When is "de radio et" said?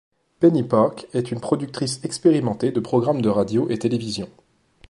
3.21-3.77